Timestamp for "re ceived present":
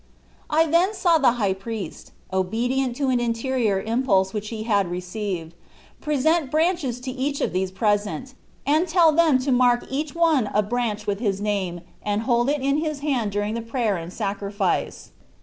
4.89-6.49